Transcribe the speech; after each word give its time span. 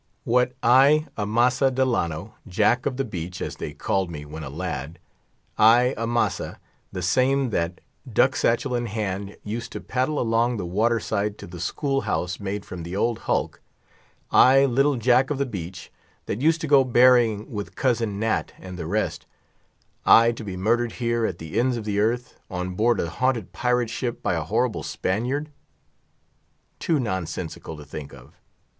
"What, 0.23 0.53
I, 0.63 1.05
Amasa 1.15 1.69
Delano—Jack 1.69 2.87
of 2.87 2.97
the 2.97 3.05
Beach, 3.05 3.39
as 3.39 3.57
they 3.57 3.71
called 3.73 4.09
me 4.09 4.25
when 4.25 4.41
a 4.43 4.49
lad—I, 4.49 5.93
Amasa; 5.95 6.59
the 6.91 7.03
same 7.03 7.51
that, 7.51 7.81
duck 8.11 8.35
satchel 8.35 8.73
in 8.73 8.87
hand, 8.87 9.37
used 9.43 9.71
to 9.73 9.79
paddle 9.79 10.19
along 10.19 10.57
the 10.57 10.65
water 10.65 10.99
side 10.99 11.37
to 11.37 11.45
the 11.45 11.59
school 11.59 12.01
house 12.01 12.39
made 12.39 12.65
from 12.65 12.81
the 12.81 12.95
old 12.95 13.19
hulk—I, 13.29 14.65
little 14.65 14.95
Jack 14.95 15.29
of 15.29 15.37
the 15.37 15.45
Beach, 15.45 15.91
that 16.25 16.41
used 16.41 16.61
to 16.61 16.67
go 16.67 16.83
berrying 16.83 17.51
with 17.51 17.75
cousin 17.75 18.17
Nat 18.19 18.53
and 18.57 18.79
the 18.79 18.87
rest; 18.87 19.27
I 20.03 20.31
to 20.31 20.43
be 20.43 20.57
murdered 20.57 20.93
here 20.93 21.27
at 21.27 21.37
the 21.37 21.59
ends 21.59 21.77
of 21.77 21.83
the 21.85 21.99
earth, 21.99 22.39
on 22.49 22.73
board 22.73 22.99
a 22.99 23.07
haunted 23.07 23.53
pirate 23.53 23.91
ship 23.91 24.23
by 24.23 24.33
a 24.33 24.41
horrible 24.41 24.81
Spaniard? 24.81 25.51
Too 26.79 26.99
nonsensical 26.99 27.77
to 27.77 27.85
think 27.85 28.15
of! 28.15 28.33